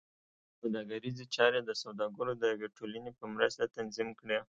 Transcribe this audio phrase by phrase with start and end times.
[0.59, 4.37] سوداګریزې چارې د سوداګرو د یوې ټولنې په مرسته تنظیم کړې.